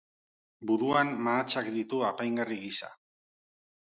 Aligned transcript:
Buruan 0.69 1.09
mahatsak 1.27 1.69
ditu 1.75 2.01
apaingarri 2.09 2.57
gisa. 2.65 2.89